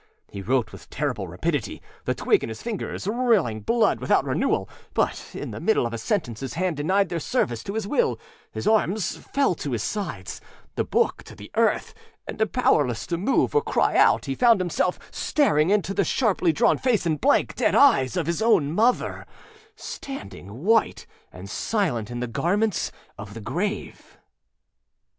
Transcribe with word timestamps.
He 0.31 0.41
wrote 0.41 0.71
with 0.71 0.89
terrible 0.89 1.27
rapidity, 1.27 1.79
the 2.05 2.15
twig 2.15 2.41
in 2.41 2.49
his 2.49 2.63
fingers 2.63 3.05
rilling 3.05 3.59
blood 3.59 3.99
without 3.99 4.25
renewal; 4.25 4.67
but 4.95 5.27
in 5.35 5.51
the 5.51 5.59
middle 5.59 5.85
of 5.85 5.93
a 5.93 5.99
sentence 5.99 6.39
his 6.39 6.55
hands 6.55 6.77
denied 6.77 7.09
their 7.09 7.19
service 7.19 7.61
to 7.65 7.75
his 7.75 7.87
will, 7.87 8.17
his 8.51 8.65
arms 8.67 9.17
fell 9.17 9.53
to 9.53 9.73
his 9.73 9.83
sides, 9.83 10.41
the 10.73 10.83
book 10.83 11.21
to 11.25 11.35
the 11.35 11.51
earth; 11.53 11.93
and 12.27 12.51
powerless 12.51 13.05
to 13.05 13.17
move 13.19 13.53
or 13.53 13.61
cry 13.61 13.95
out, 13.95 14.25
he 14.25 14.33
found 14.33 14.59
himself 14.59 14.97
staring 15.11 15.69
into 15.69 15.93
the 15.93 16.03
sharply 16.03 16.51
drawn 16.51 16.79
face 16.79 17.05
and 17.05 17.21
blank, 17.21 17.53
dead 17.53 17.75
eyes 17.75 18.17
of 18.17 18.25
his 18.25 18.41
own 18.41 18.71
mother, 18.71 19.27
standing 19.75 20.63
white 20.63 21.05
and 21.31 21.47
silent 21.47 22.09
in 22.09 22.21
the 22.21 22.25
garments 22.27 22.91
of 23.19 23.35
the 23.35 23.39
grave! 23.39 24.17